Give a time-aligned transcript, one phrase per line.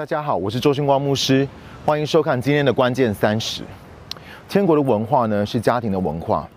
[0.00, 1.46] 大家好，我是周星光牧师，
[1.84, 3.62] 欢迎收看今天的关键三十。
[4.48, 6.48] 天国的文化呢，是家庭的文化。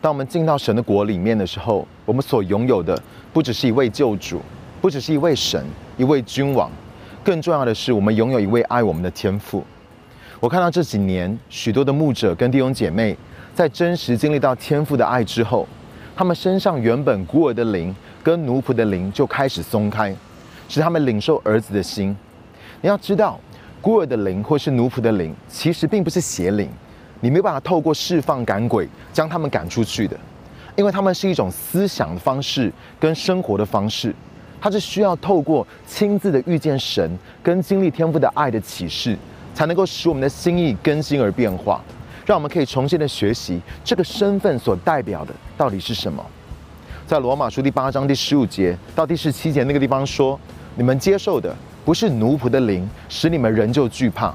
[0.00, 2.96] 当我们进到神的国里面的时候，我们所拥有的
[3.32, 4.40] 不只是一位救主，
[4.80, 6.70] 不只是一位神，一位君王，
[7.24, 9.64] 更重要的是，我们拥有一位爱我们的天父。
[10.38, 13.16] 我看到这几年许多的牧者跟弟兄姐妹，
[13.52, 15.66] 在真实经历到天父的爱之后，
[16.14, 17.92] 他们身上原本孤儿的灵
[18.22, 20.14] 跟奴仆的灵就开始松开，
[20.68, 22.16] 使他们领受儿子的心。
[22.82, 23.40] 你要知道，
[23.80, 26.68] 孤儿的灵或是奴仆的灵，其实并不是邪灵，
[27.20, 30.18] 你没有办法透过释放赶鬼将他们赶出去的，
[30.76, 34.14] 因为他们是一种思想的方式跟生活的方式，
[34.60, 39.16] 它是需要透过亲自的遇见神跟经历天赋的爱的启示。
[39.54, 41.84] 才能够使我们的心意更新而变化，
[42.24, 46.24] 让我们可以重新的学习这个身份所代表的到底是什么。
[47.06, 50.40] 在罗马书第八章第十五节到第十七节那个地方说
[50.74, 51.54] ：“你们接受的
[51.84, 54.32] 不是奴仆的灵，使你们仍旧惧怕；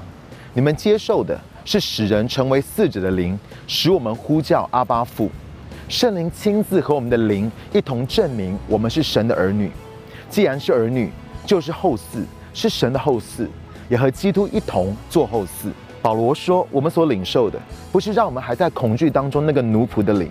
[0.54, 5.30] 你们接受的是使人成为嗣子的灵，使我们呼叫阿巴父。
[5.88, 9.70] 圣灵亲自和我们的灵一同证明我们是神的儿女。
[10.30, 11.10] 既然是儿女，
[11.44, 12.22] 就是后嗣，
[12.54, 13.48] 是神的后嗣。”
[13.88, 15.72] 也和基督一同做后嗣。
[16.02, 17.58] 保罗说：“我们所领受的，
[17.90, 20.30] 不是让我们还在恐惧当中那个奴仆的灵，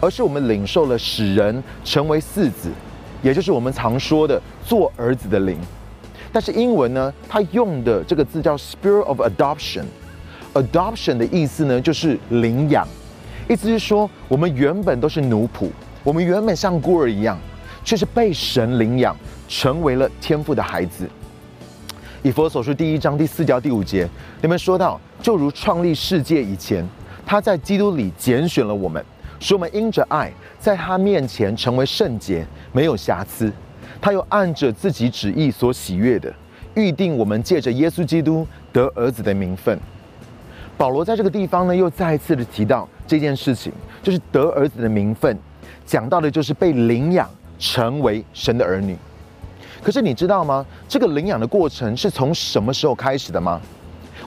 [0.00, 2.70] 而是我们领受了使人成为嗣子，
[3.22, 5.58] 也就是我们常说的做儿子的灵。
[6.32, 9.84] 但是英文呢，它用的这个字叫 Spirit of Adoption。
[10.54, 12.86] Adoption 的意思呢，就是领养，
[13.48, 15.70] 意思是说我们原本都是奴仆，
[16.02, 17.38] 我们原本像孤儿一样，
[17.84, 19.16] 却是被神领养，
[19.48, 21.08] 成为了天父的孩子。”
[22.22, 24.08] 以佛所书第一章第四节第五节，
[24.42, 26.86] 里面说到，就如创立世界以前，
[27.24, 29.04] 他在基督里拣选了我们，
[29.38, 30.32] 使我们因着爱，
[30.66, 33.52] 在他面前成为圣洁，没有瑕疵。
[34.00, 36.34] 他又按着自己旨意所喜悦的，
[36.74, 39.78] 预定我们借着耶稣基督得儿子的名分。
[40.76, 43.72] 保罗在这个地方呢，又再一次的提到这件事情，
[44.02, 45.38] 就是得儿子的名分，
[45.84, 48.98] 讲到的就是被领养成为神的儿女。
[49.84, 50.66] 可是你知道吗？
[50.88, 53.60] 这个领养的过程是从什么时候开始的吗？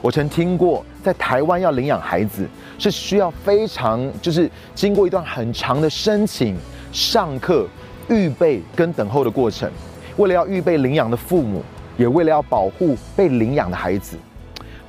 [0.02, 6.56] 我曾听过，在台湾要领养孩子是需要非常，就是经过一段很长的申请、
[6.92, 7.66] 上课、
[8.08, 9.70] 预备跟等候的过程。
[10.16, 11.62] 为了要预备领养的父母，
[11.96, 14.16] 也为了要保护被领养的孩子。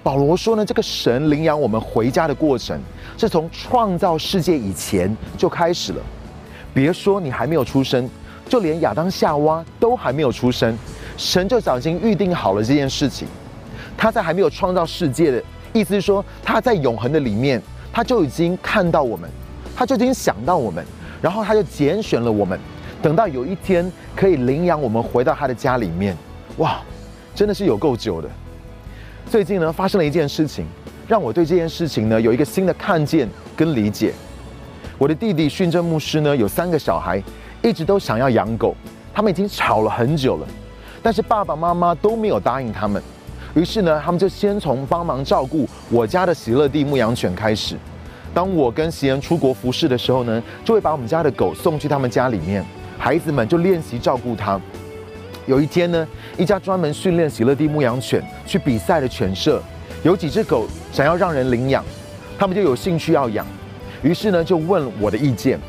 [0.02, 2.80] 保罗说呢，这个神领养我们回家的过程，
[3.18, 6.02] 是从创造世界以前就开始了。
[6.74, 8.10] 别说你还没有出生。
[8.50, 10.78] 就连亚当夏娃都还没有出生，
[11.16, 13.26] 神就早已经预定好了这件事情。
[14.02, 17.62] 他在还没有创造世界的意思是说，他在永恒的里面，
[17.94, 19.30] 他就已经看到我们，
[19.76, 20.84] 他就已经想到我们，
[21.22, 22.60] 然后他就拣选了我们，
[23.00, 26.18] 等到有一天可以领养我们回到他的家里面。
[26.58, 26.82] 哇，
[27.36, 28.28] 真的是有够久的。
[29.30, 30.66] 最近呢，发生了一件事情，
[31.08, 34.16] 让我对这件事情呢有一个新的看见跟理解。
[34.98, 37.22] 我的弟弟训正牧师呢有三个小孩。
[37.62, 38.76] 一直都想要养狗，
[39.14, 40.48] 他们已经吵了很久了，
[41.04, 43.00] 但是爸爸妈妈都没有答应他们。
[43.54, 47.76] 于是呢，他们就先从帮忙照顾我家的喜乐蒂牧羊犬开始。
[48.34, 52.64] 当我跟喜恩出国服侍的时候呢，就会把我们家的狗送去他们家里面，
[52.98, 54.60] 孩子们就练习照顾它。
[55.48, 56.08] 有一天呢，
[56.38, 59.62] 一家专门训练喜乐蒂牧羊犬去比赛的犬舍，
[60.04, 61.84] 有几只狗想要让人领养，
[62.40, 63.46] 他们就有兴趣要养，
[64.02, 65.60] 于是呢，就问我的意见。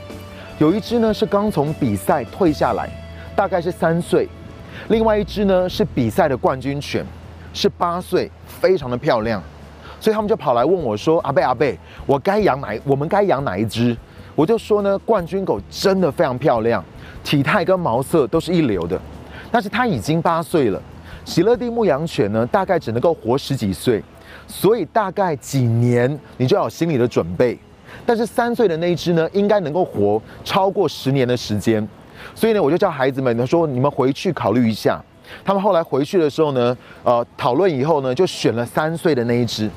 [0.59, 2.89] 有一只呢是刚从比赛退下来，
[3.35, 4.25] 大概是三岁；
[4.89, 7.05] 另外一只呢是比赛的冠军犬，
[7.53, 9.43] 是八岁，非常的漂亮。
[10.01, 12.77] 所以他们就跑来问我说：“阿贝阿贝，我该养哪？
[12.85, 13.97] 我们该养哪一只？”
[14.35, 16.83] 我就说呢，冠军狗真的非常漂亮，
[17.23, 19.01] 体态跟毛色都是一流的。
[19.51, 20.83] 但是它已经八岁了，
[21.25, 24.03] 喜乐蒂牧羊犬呢大概只能够活十几岁，
[24.49, 27.57] 所以大概几年你就要有心理的准备。
[28.07, 31.87] 但是三岁的那一只呢，应该能够活超过十年的时间，
[32.35, 35.01] 所以呢，我就叫孩子们，他说你们回去考虑一下。
[35.45, 39.71] 他们后来回去的时候呢，呃，讨论以后呢，就选了三岁的那一只。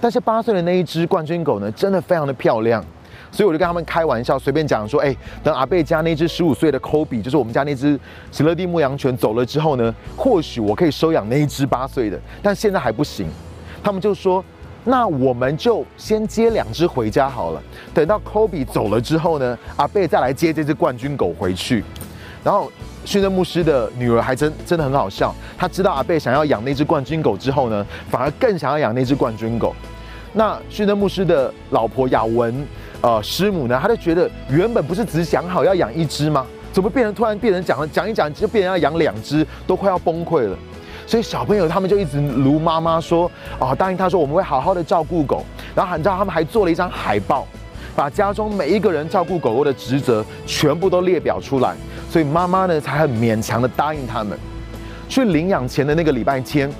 [0.00, 2.84] 但是八岁的那一只冠军狗呢，真的非常的漂亮，
[3.30, 7.98] 所以我就跟他们开玩笑，随便讲说，哎，等阿贝家那只十五岁的科比，就是我们家那只
[8.30, 13.26] 喜乐蒂牧羊犬走了之后呢，或许我可以收养那一只八岁的，但现在还不行。
[13.82, 14.44] 他们就说。
[14.86, 17.62] 那我们就先接两只回家好了。
[17.94, 21.82] 等到科比走了之后呢，阿贝再来接这只冠军狗回去。
[22.44, 22.70] 然后
[23.04, 29.74] 训正牧师的女儿还真真的很好笑，她知道阿贝想要养那只冠军狗之后呢，反而更想要养那只冠军狗。
[30.32, 32.66] 那训正牧师的老婆雅文，
[33.00, 36.44] 呃，师母呢，她就觉得原本不是只想好要养一只吗？
[36.72, 40.56] 怎么变成突然变成讲了讲一讲就变成要养两只，都快要崩溃了。
[41.06, 43.30] 所以小朋友他们就一直如妈妈说
[43.60, 45.44] 啊，答应他说我们会好好的照顾狗。
[45.72, 47.46] 然后你知道他们还做了一张海报，
[47.94, 51.74] 把家中每一个人照顾狗狗的职责全部都列表出来。
[52.10, 54.38] 所以妈妈呢才很勉强的答应他们。
[55.08, 56.70] 去领养前的那个礼拜天，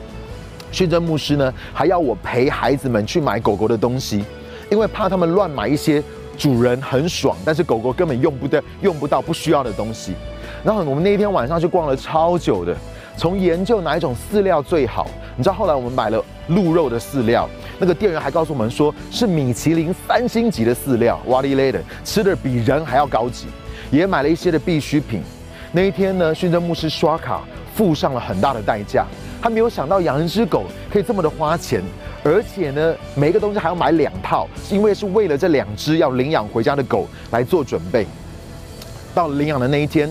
[0.72, 4.24] 训正牧师呢还要我陪孩子们去买狗狗的东西，
[4.70, 6.02] 因为怕他们乱买一些
[6.38, 10.14] 主人很爽，但是狗狗根本用不得、用不到、不需要的东西。
[10.64, 12.74] 然后我们那一天晚上去逛了超久的，
[13.16, 15.06] 从研究哪一种饲料最好。
[15.36, 17.48] 你知道后来我们买了鹿肉的饲料，
[17.78, 23.46] 那个店员还告诉我们说是米其林三星级的饲料，哇哩嘞的，吃的比人还要高级。
[23.90, 25.22] 也买了一些的必需品。
[25.72, 27.42] 那一天呢，训正牧师刷卡。
[27.74, 29.04] 付上了很大的代价，
[29.42, 30.62] 他没有想到养一只狗
[30.92, 31.82] 可以这么的花钱，
[32.22, 38.06] 而且呢，每一个东西还要买两套，因为是为了这两只要领养回家的狗来做准备。
[39.12, 40.08] 到领养的那一天，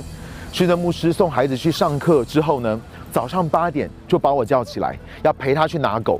[0.52, 2.78] 训正牧师送孩子去上课之后呢，
[3.14, 6.20] 早上八点就把我叫起来，要陪他去拿狗。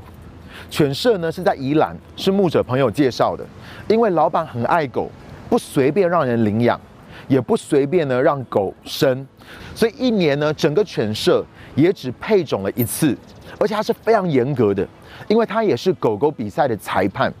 [0.70, 3.44] 犬舍呢是在宜兰，是牧者朋友介绍的，
[3.88, 5.10] 因为老板很爱狗，
[5.48, 6.80] 不随便让人领养。
[7.26, 9.26] 也不随便呢让狗生，
[9.74, 11.42] 所以一年呢整个犬舍
[11.74, 13.16] 也只配种了一次，
[13.58, 14.86] 而且它是非常严格的，
[15.26, 17.32] 因为它也是狗狗比赛的裁判，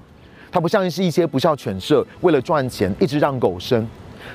[0.50, 3.86] 它不像是一些不孝犬舍为了赚钱一直让狗生，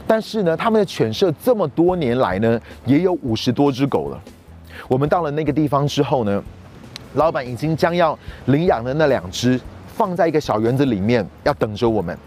[0.05, 4.21] 但是呢他们的犬舍这么多年来呢也有五十多只狗了。
[4.87, 6.43] 我们到了那个地方之后呢，
[7.13, 9.59] 老板已经将要领养的那两只
[9.95, 12.17] 放在一个小园子里面要等着我们。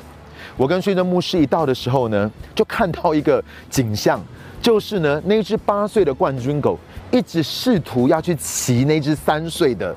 [0.57, 4.21] 我跟训正牧师一到的时候呢，就看到一个景象，
[4.61, 6.79] 就是呢，那只八岁的冠军狗
[7.11, 9.95] 一直试图要去骑那只三岁的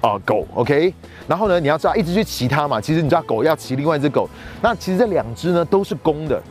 [0.00, 0.94] 啊狗，OK？
[1.28, 4.28] 然后呢，你要知道，一直去骑它嘛，其实你知道，狗要骑另外一只狗，
[4.62, 6.42] 那其实这两只呢都是公的。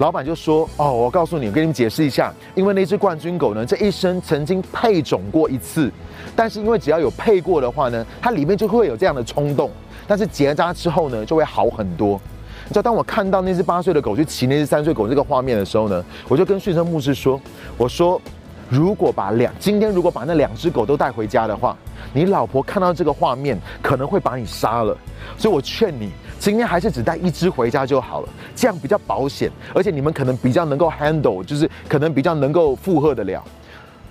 [0.00, 5.92] 老板就说：“哦，我告诉你，我跟你们解释一下，因为那只冠军狗呢，这一生曾经配种过一次，
[6.34, 9.70] 但是因为只要有配过的话呢，它里面就会有这样的冲动，
[10.08, 12.18] 但是结扎之后呢，就会好很多。”
[12.66, 17.38] 你知道，当我看到那只八岁的狗去骑那只三岁狗这个画面的时候呢，我就跟训生牧师说
[17.76, 18.18] ：“我说，
[18.70, 21.76] 如果把两今天如果把那两只狗都带回家的话，
[22.14, 24.96] 你老婆看到这个画面可能会把你杀了。
[25.36, 26.10] 所以我劝你
[26.40, 33.44] 今天还是只带一只回家就好了，这样比较保险，而且你们可能比较能够 handle，就是可能比较能够负荷得了。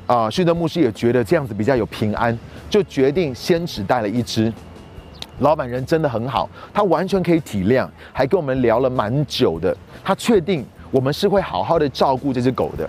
[0.06, 2.38] 啊，训德牧师也觉得这样子比较有平安，
[2.70, 4.54] 就决定先只带了一只。”
[5.40, 9.76] 老板人真的很好，他完全可以体谅，还跟我们聊了蛮久的。
[10.04, 12.88] 他确定我们是会好好的照顾这只狗的。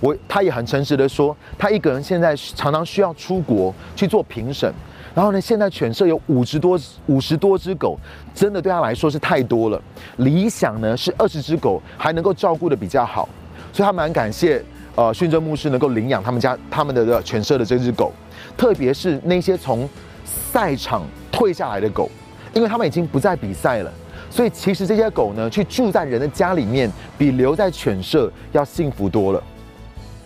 [0.00, 4.72] 我他也很诚实的说，他一个人现在常常需要出国去做评审。
[5.14, 7.98] 然后呢，现在犬舍有五十多五十多只狗，
[8.34, 9.80] 真的对他来说是太多了。
[10.16, 13.28] 理想呢是二十只狗还能够照顾的比较好，
[13.72, 14.62] 所以他蛮感谢
[14.94, 18.12] 呃训正牧师能够领养他们家他们的犬舍的这只狗，
[18.56, 19.88] 特别是那些从
[20.24, 21.02] 赛场。
[21.32, 22.10] 退下来的狗，
[22.52, 23.90] 因为他们已经不再比赛了，
[24.28, 29.42] 所以其实这些狗呢，去住在人的家里面，比留在犬舍要幸福多了。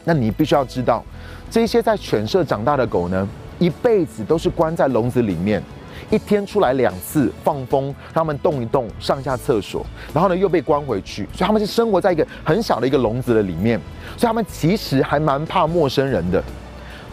[0.03, 1.05] 那你必须要知道，
[1.49, 3.29] 这些在犬舍长大的狗呢，
[3.59, 5.63] 一辈子都是关在笼子里面，
[6.11, 13.81] 一天出来两次放风，他们动一动，上下厕所，然后呢又被关回去，所以他们是生活在一个很小的一个笼子的里面，
[14.17, 16.43] 所以他们其实还蛮怕陌生人的。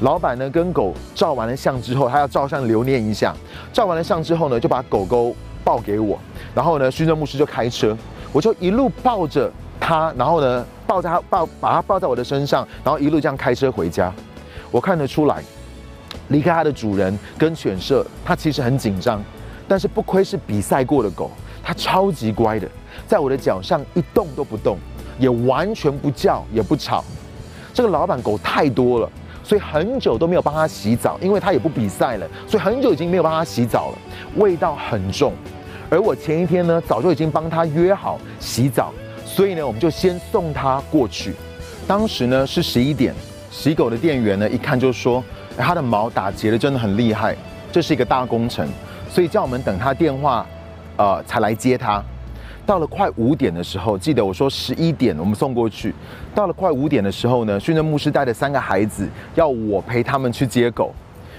[0.02, 3.36] 老板呢，跟狗照完了相之后，他要照相留念一下。
[3.72, 6.20] 照完了相之后呢，就把狗狗抱给我，
[6.56, 7.96] 然后呢，训正牧师就开车，
[8.34, 14.12] 我就一路抱着它，然后呢，抱着它抱，把它抱在我的身上，然后一路这样开车回家。
[14.72, 15.44] 我看得出来，
[16.32, 19.24] 离开它的主人跟犬舍，它其实很紧张，
[19.68, 21.30] 但是不亏是比赛过的狗，
[21.64, 22.68] 它超级乖的，
[23.08, 24.78] 在我的脚上一动都不动，
[25.20, 27.04] 也完全不叫也不吵。
[27.74, 29.10] 这个老板狗太多了。
[29.44, 33.98] 所以很久都没有帮它洗澡，因为它也不比赛了，所以很久已经没有帮它洗澡了，
[34.36, 35.34] 味道很重。
[35.90, 38.94] 而我前一天呢，早就已经帮它约好洗澡，
[39.26, 41.34] 所以呢，我们就先送它过去。
[41.88, 43.16] 当时呢是十一点，
[43.50, 45.22] 洗狗的店员呢一看就说，
[45.58, 47.36] 它的毛打结的真的很厉害，
[47.72, 48.68] 这是一个大工程，
[49.10, 50.46] 所以叫我们等他电话，
[50.98, 52.04] 呃，才来接他。
[52.66, 55.94] 到了快五点的时候，记得我说十一点我们送过去。
[56.34, 60.94] 到了快五点的时候呢，训正牧师带着三个孩子要我陪他们去接狗，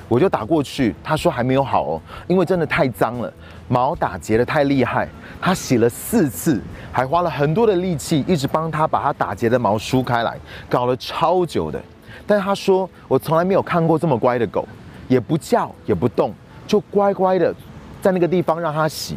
[0.08, 0.94] 我就打过去。
[1.02, 3.32] 他说还没有好哦，因为真的太脏了，
[3.68, 5.08] 毛打结的太厉害。
[5.40, 10.36] 他洗了四次，还花了很多的力气，一直帮他把他打结的毛梳开来，
[10.68, 11.80] 搞了超久的。
[12.26, 14.66] 但他说我从来没有看过这么乖的狗，
[15.08, 16.32] 也不叫也不动，
[16.66, 17.54] 就乖乖的
[18.00, 19.16] 在那个地方让它洗。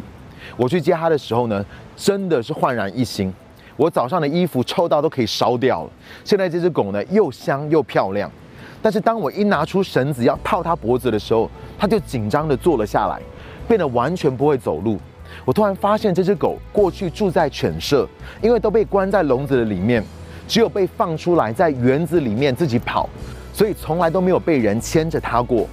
[0.56, 1.64] 我去接他的时候呢。
[1.98, 3.32] 真的是焕然一新，
[3.74, 5.90] 我早上的衣服臭到都可以烧掉了。
[6.22, 8.30] 现在这只狗呢，又香又漂亮。
[8.82, 13.18] 但是当我一拿出绳子要套它脖子的时候，它就紧张的坐了下来，
[13.66, 14.98] 变得完全不会走路。
[15.46, 18.06] 我突然发现这只狗过去住在犬舍，
[18.42, 20.04] 因为都被关在笼子的里面，
[20.46, 23.08] 只有被放出来在园子里面自己跑，
[23.52, 25.66] 所以从来都没有被人牵着它过。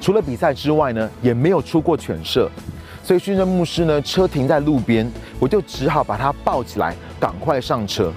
[0.00, 2.50] 除了比赛之外呢，也没有出过犬舍。
[3.02, 8.12] 所以训任牧师呢，车停在路边，我就只好把它抱起来，赶快上车。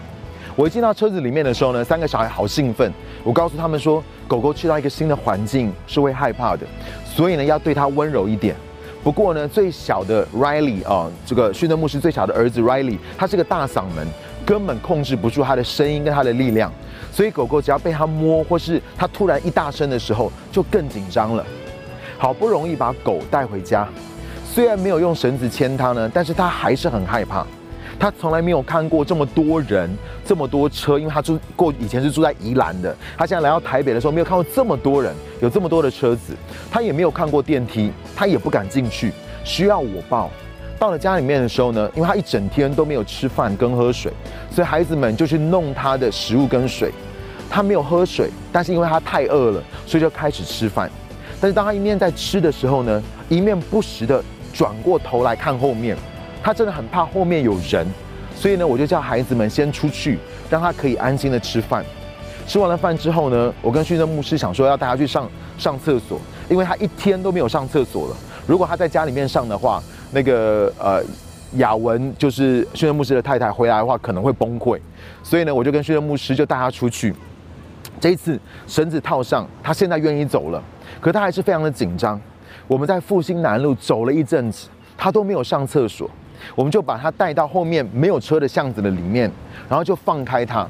[0.56, 2.92] 我一进到车子里面的时候呢，三个小孩好兴奋。
[3.24, 6.68] 我告诉他们说，狗狗去到一个新的环境是会害怕的，
[7.06, 8.56] 所以呢要对它温柔一点。
[9.04, 14.08] 不过呢，最小的 Riley 啊，这个训任牧师最小的儿子 Riley，他是个大嗓门，
[14.46, 16.72] 根本控制不住他的声音跟他的力量，
[17.12, 21.46] 所以狗狗只要被他摸，或是他突然一大声的时候，就更紧张了。
[22.18, 23.88] 好不容易把狗带回家。
[24.46, 27.46] 虽然没有用绳子牵它呢，但是他还是很害怕。
[28.00, 29.90] 他从来没有看过这么多人、
[30.26, 32.96] 这么多车，因为他住过以前是住在宜兰的。
[33.18, 36.36] 他现在来到台北的时候，没有看过这么多人，有这么多的车子。
[36.72, 39.12] 他也没有看过电梯，他也不敢进去，
[39.44, 40.30] 需要我抱。
[40.80, 44.12] 到了家里面的时候呢，因为他一整天都没有吃饭跟喝水，
[44.52, 46.92] 所以孩子们就去弄他的食物跟水。
[47.50, 50.90] 他没有喝水，但是因为他太饿了，所以就开始吃饭。
[51.40, 54.24] 但是当他一面在吃的时候呢，一面不时的。
[54.56, 55.98] 转过头来看后面，
[56.44, 57.88] 他真的很怕后面有人，
[58.36, 61.84] 所以呢，我就叫孩子们先出去，让他可以安心的吃饭。
[62.46, 65.28] 吃完了饭之后呢，我跟训政牧师想说要带他去上
[65.58, 68.16] 上厕所，因为他一天都没有上厕所了。
[68.46, 69.82] 如果他在家里面上的话，
[70.14, 71.04] 那个呃
[71.58, 74.80] 雅文就是训政牧师的太太回来的话可能会崩溃，
[75.24, 77.14] 所以呢，我就跟训政牧师就带他出去。
[78.00, 80.62] 这一次绳子套上，他现在愿意走了，
[81.00, 82.20] 可他还是非常的紧张。
[82.68, 84.68] 我们在复兴南路走了一阵子，
[84.98, 86.10] 他都没有上厕所，
[86.56, 89.32] 我们就把他带到后面没有车的巷子的里面，
[89.70, 90.68] 然后就放开他。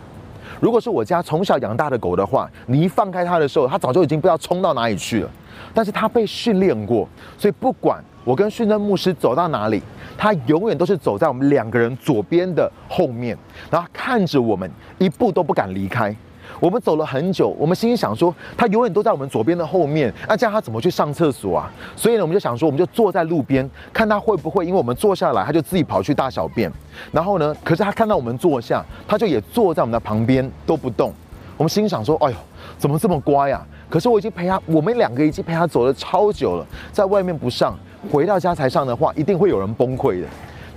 [0.59, 5.29] 如果是我家从小养大的狗的话，你一放开它的时候，它早就已经不知道冲到哪里去了。
[5.73, 7.07] 但是它被训练过，
[7.37, 9.81] 所以不管我跟训政牧师走到哪里，
[10.17, 13.37] 它永远都是走在我们两个人左边的后面，
[13.71, 16.15] 然后看着我们，一步都不敢离开。
[16.59, 21.71] 我们走了很久，我们心里想说，他永远都在我们左边的后面，那这样他怎么去上厕所啊？
[21.95, 26.71] 所以呢，我们就想说，我们就坐在路边，看他会不会，因为我们坐下来，他就自己跑去大小便。
[27.11, 31.13] 然后呢，可是他看到我们坐下，他就也坐在我们的旁边都不动。
[31.57, 32.37] 我们心想说，哎呦，
[32.77, 33.65] 怎么这么乖呀？
[33.89, 37.77] 可是我已经陪他，我们两个已经陪他走了超久了，在外面不上，
[38.11, 40.27] 回到家才上的话，一定会有人崩溃的。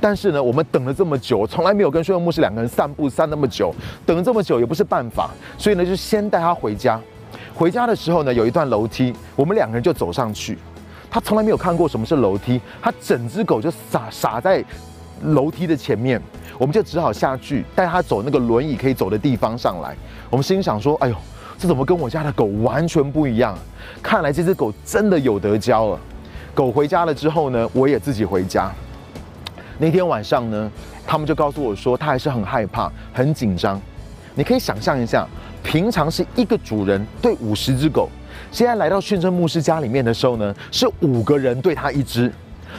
[0.00, 3.74] 但是呢，我们等了这么久，从来没有跟薛文牧师两个人散步散那么久，
[4.04, 7.00] 等了这么久也不是办法，所以呢，就先带他回家。
[7.54, 10.58] 回家的时候呢，有一段楼梯，我们两个人就走上去。
[11.10, 14.62] 他从来没有看过什么是楼梯，他整只狗就傻傻在
[15.22, 16.20] 楼梯的前面，
[16.58, 19.96] 我们就只好下去带他走那个轮椅可以走的地方上来。
[20.28, 21.16] 我们心想说：“哎呦，
[21.56, 23.56] 这怎么跟我家的狗完全不一样？
[24.02, 26.00] 看来这只狗真的有得教了。”
[26.52, 28.70] 狗回家了之后呢，我也自己回家。
[29.78, 30.70] 那天晚上呢，
[31.06, 33.80] 他们就告诉我说，他还是很害怕、很紧张。
[34.34, 35.26] 你可以想象一下，
[35.62, 38.08] 平常是一个主人对五十只狗，
[38.50, 42.30] 现在来到训政牧师家里面的时候呢，是五个人对他一只，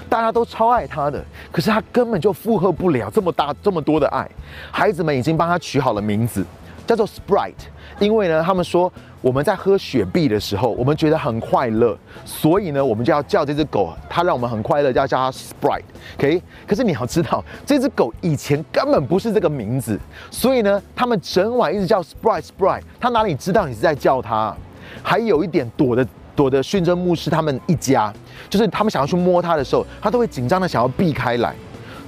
[0.08, 4.30] 大家都超爱他的，可是他根本就负荷不了这么大、这么多的爱。
[4.72, 6.46] 孩子们已经帮他取好了名字，
[6.88, 7.54] 叫做 Sprite，
[8.00, 8.92] 因为呢，他们说。
[9.20, 16.42] 我们在喝雪碧的时候，我们觉得很快乐，所以呢，我们就要叫这只狗，它让我们很快乐，就要叫它 Sprite，OK？
[16.68, 24.56] 可是你要知道，这只狗以前根本不是这个名字，所以呢，他们整晚一直叫 Sprite，Sprite，它哪里知道你是在叫它？
[25.02, 28.14] 还有一点躲的躲的训政牧师他们一家，
[28.52, 31.56] 就是他们想要去摸它的时候，它都会紧张的想要避开来。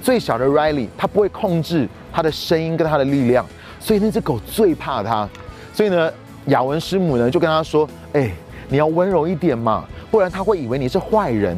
[0.00, 3.44] 最小的 Riley，它不会控制它的声音跟它的力量，
[3.80, 5.28] 所以那只狗最怕它，
[5.74, 6.10] 所以呢。
[6.46, 8.30] 雅文师母呢，就跟他说：“哎，
[8.70, 11.56] 你要温柔一点嘛，不然他会以为你是坏人。”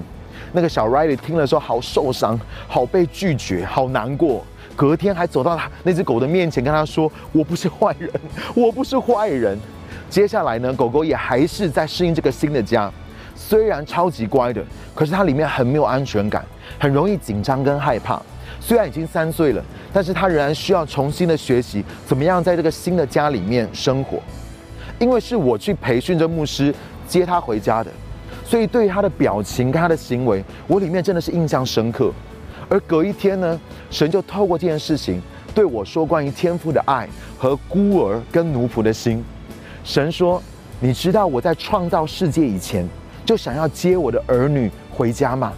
[0.53, 8.11] 那个小 Riley 听了说：“好受伤，好被拒绝，好难过。”隔天还走到他那只狗的面前，跟他说：“我不是坏人，
[8.57, 9.57] 我不是坏人。”
[10.11, 12.93] 接下来呢，狗狗也还是在适应这个新的家，
[13.37, 14.63] 虽然超级乖的，
[14.97, 16.45] 可是它里面很没有安全感，
[16.77, 18.21] 很容易紧张跟害怕。
[18.65, 24.19] 虽然已经三岁了，但是他仍然需要重新的学习怎么样在这个新的家里面生活。
[25.01, 26.73] 因为是我去培训这牧师
[27.09, 27.91] 接他回家的，
[28.45, 32.13] 所以对他的表情跟他的行为，我里面真的是印象深刻。
[32.69, 35.21] 而隔一天呢，神就透过这件事情
[35.53, 39.25] 对我说关于天父的爱和孤儿跟奴仆的心。
[39.83, 40.41] 神说
[40.79, 42.89] ：“你知道我在创造世界以前
[43.27, 45.53] 就想要接我的儿女回家吗？”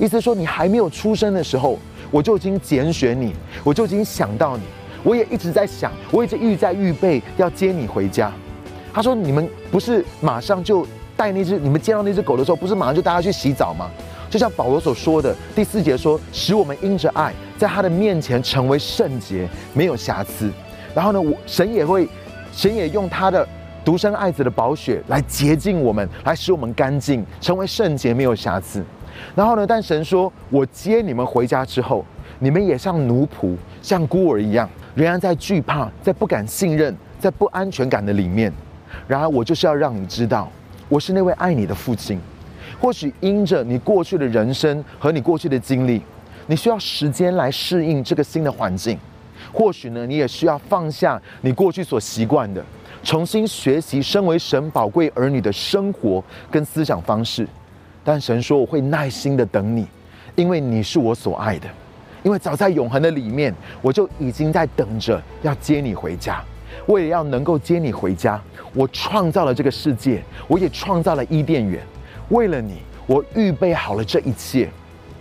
[0.00, 1.78] 意思说你还没有出生的时候，
[2.10, 3.34] 我就已经拣选你，
[3.64, 4.62] 我就已经想到你，
[5.02, 8.32] 我也一直在想，我一直预在预备要接你回家。
[8.92, 10.86] 他说：“你们不是马上就
[11.16, 13.90] 带那只，你们见到那只狗的时候，不是马上就带它去洗澡吗？
[14.28, 20.50] 就像保罗所说的，第四节说，使我们因着爱，在他的面前成为圣洁，没有瑕疵。
[20.94, 22.08] 然后呢，我神也会，
[22.52, 23.46] 神也用他的
[23.84, 28.84] 独生爱子的宝血来洁净我们，来使我们干净，成为圣洁，没有瑕疵。
[29.34, 32.04] 然后呢，但神说，我接你们回家之后，
[32.38, 38.52] 你们也像奴仆，像孤儿一样，仍然在惧怕，在不敢信任，在不安全感的里面。
[39.06, 40.50] 然而，我就是要让你知道，
[40.88, 42.18] 我是那位爱你的父亲。
[42.80, 46.00] 或许因着你过去的人生和你过去的经历，
[46.46, 48.98] 你需要时间来适应这个新的环境。
[49.52, 52.64] 或许呢，你也需要放下你过去所习惯的，
[53.02, 57.48] 重新学习身为神宝贵儿女的生活跟思想方式。
[58.08, 59.86] 但神说，我会耐心的等你，
[60.34, 61.68] 因为你是我所爱的。
[62.22, 66.42] 因为早在永恒的里面，我就已经在等着要接你回家。
[66.86, 68.40] 为了要能够接你回家，
[68.72, 71.82] 我创造了这个世界，我也创造了伊甸园。
[72.30, 74.70] 为了你，我预备好了这一切。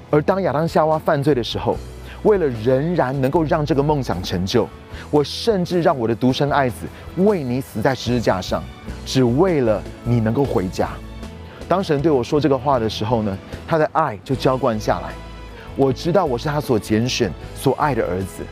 [0.09, 1.75] 而当亚当夏娃犯罪的时候，
[2.23, 4.65] 为了仍然能够让这个梦想成就，
[5.11, 8.63] 我甚至让我的独生爱子为你死在十字架上，
[9.05, 10.91] 只为了你能够回家。
[11.67, 15.09] 当神对我说这个话的时候呢，他的爱就浇灌下来。
[15.75, 18.43] 我知道我是他所拣选、所爱的儿子。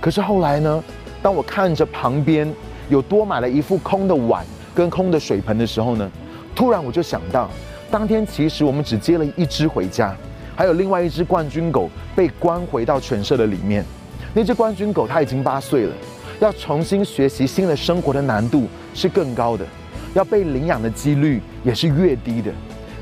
[0.00, 0.82] 可是后来呢，
[1.22, 2.52] 当我看着旁边
[2.88, 4.44] 有多买了一副空的碗
[4.74, 6.10] 跟空的水盆的时候呢，
[6.54, 7.48] 突然我就想到。
[7.90, 10.16] 当天其实我们只接了一只回家，
[10.54, 13.84] 还有另外一只冠军狗被关回到犬舍的里面。
[14.32, 15.92] 那只冠军狗它已经八岁了，
[16.38, 19.66] 要重新学习新的生活的难度是更高的，
[20.14, 22.50] 要被领养的几率也是越低的。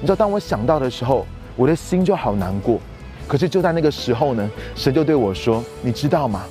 [0.01, 2.79] 你知道，当我想到的时候，我的心就好难过。
[3.27, 6.45] 可是就在那个时候呢，神就对我说：“你知道吗？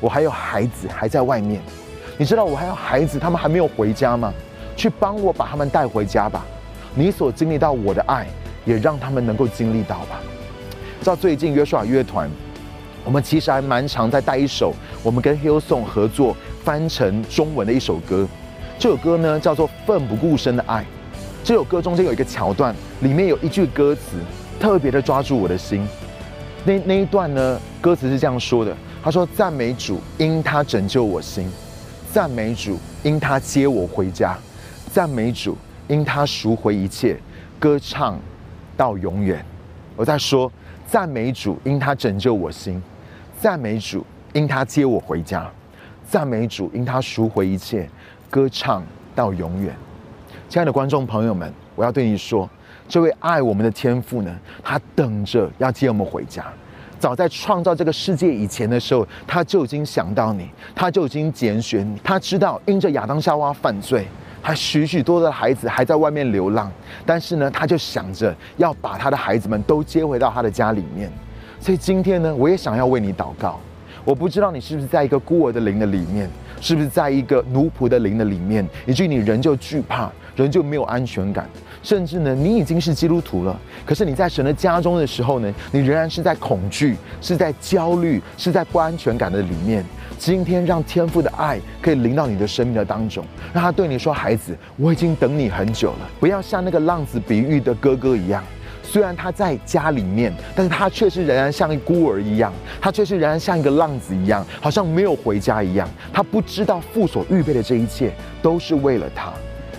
[0.00, 1.60] 我还有孩子还在外面，
[2.16, 4.32] 你知道我还有孩子，他们还没有回家吗？
[4.76, 6.44] 去帮我把他们带回家吧。”
[6.94, 8.26] 你所经历到我的爱，
[8.64, 10.20] 也让他们能够经历到吧。
[11.00, 12.30] 知道最近约书亚乐团，
[13.04, 18.28] 我们其实还蛮常在带一首我们跟 Hillsong 合作翻成中文的一首歌。
[18.82, 20.82] 这首歌呢叫做《奋不顾身的爱》。
[21.44, 24.16] 这首歌中间有一个桥段，里面有一句歌词
[24.58, 25.86] 特别的抓住我的心。
[26.64, 31.46] 那那一段呢，歌词是这样说的：他说，赞美主，因他拯救我心；
[32.12, 34.34] 赞美主，因他接我回家；
[34.92, 35.56] 赞美主。
[35.86, 37.16] 因他赎回一切，
[37.60, 38.18] 歌唱
[38.76, 39.44] 到永远。
[39.94, 40.50] 我在说
[40.88, 42.82] 赞美主，因他拯救我心；
[43.40, 45.44] 赞美主，因他接我回家；
[46.10, 47.88] 赞美主，因他赎回一切，
[48.32, 48.82] 歌唱
[49.14, 49.76] 到永远。
[50.48, 52.48] 亲爱的观众朋友们，我要对你说，
[52.88, 56.42] 这位爱我们的天父呢，他等着要接我们回家。
[56.98, 62.00] 早在创造这个世界以前的时候，他就已经想到你，他就已经拣选你。
[62.02, 64.06] 他知道因着亚当夏娃犯罪。
[64.42, 66.72] 他许许多多的孩子还在外面流浪，
[67.04, 71.12] 但是呢，他就想着要把他的孩子们都接回到他的家里面。
[71.60, 73.60] 所以今天呢，我也想要为你祷告。
[74.04, 76.28] 我不知道你是不是在一个孤儿的灵的里面，
[76.62, 81.46] 是不是在一个奴仆的灵的里面，以至于你仍旧惧怕，仍旧没有安全感。
[81.82, 89.84] 甚至呢，你已经是基督徒了，可是你在神的家中的时候呢，你仍然是在恐惧，是在焦虑，是在不安全感的里面。
[90.16, 96.08] 今天让天父的爱可以临到你的生命的当中，让他对你说：“孩子，我已经等你很久了。
[96.20, 98.44] 不要像那个浪子比喻的哥哥一样，
[98.92, 105.88] 虽然他在家里面，但是他却是仍然像一孤儿一样，他却是仍然像一个浪子一样，好像没有回家一样。
[106.12, 109.32] 他不知道父所预备的这一切都是为了他。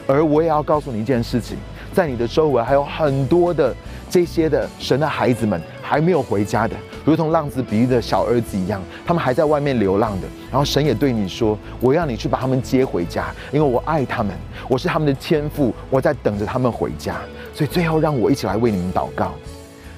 [0.08, 1.56] 而我也要告诉你一件事情，
[1.94, 3.72] 在你的周围还有很多的
[4.10, 10.28] 这些的神的孩子们还没有回家的。”如同浪子比喻的小儿子一样，他们还在外面流浪的。
[10.50, 14.34] 然后神也对你说：“我要你去把他们接回家，因为我爱他们，
[14.68, 17.18] 我是他们的天父，我在等着他们回家。”
[17.54, 19.34] 所以最后，让我一起来为你们祷告，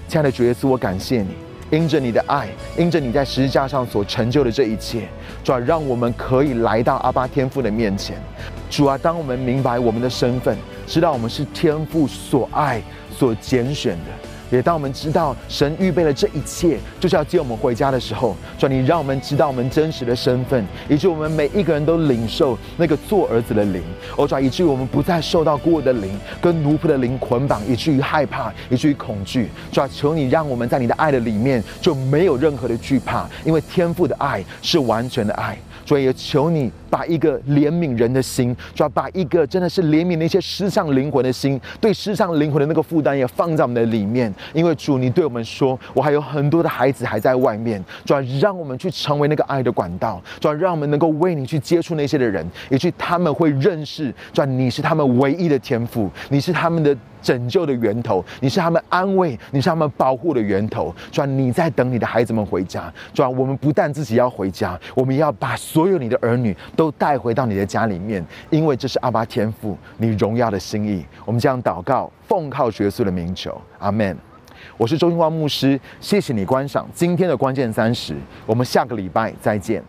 [0.10, 1.30] 亲爱的主耶稣，我感谢你，
[1.72, 5.08] 因着你的爱，因着你在十字架上所成就的这一切，
[5.41, 8.18] 主啊，让我们可以来到阿巴天父的面前。
[8.70, 14.12] 主啊，当我们明白我们的身份，知道我们是天父所爱、所拣选的。
[14.52, 23.82] 也当我们知道神预备了这一切，就是要接我们回家的时候，主你让我们知道我们真实的身份，以及我们每一个人都领受那个做儿子的灵，
[24.16, 29.50] 哦主，以至于我们不再受到孤儿的灵跟奴仆的灵捆绑，以至于害怕，以至于恐惧。
[29.72, 35.58] 主求你让我们在你的爱的里面就没有任何的惧怕，因为天父的爱是完全的爱。
[35.86, 44.34] 所以也求你把一个怜悯人的心，主要把一个真的是怜悯那些失丧灵魂的心，对失丧灵魂的那个负担也放在我们的里面。
[44.54, 56.95] 因为主，你对我们说，我还有很多的孩子还在外面，主要让我们去成为那个爱的管道，主要让我们能够为你去接触那些的人，以及他们会认识，主要你是他们唯一的天赋，你是他们的。
[57.26, 60.94] 拯救的源头，你是他们安慰，你是他们保护的源头。
[61.12, 62.94] 主啊，你在等你的孩子们回家。
[63.16, 71.04] 主啊，我们不但自己要回家，我们要把所有你的儿女都带回到你的家里面，因为这是阿巴天父你荣耀的心意。
[71.26, 74.16] 我们将祷告，奉靠耶稣的名求，阿门。
[74.78, 79.84] 我是周金光牧师，谢谢你观赏今天的关键三十，我们下个礼拜再见。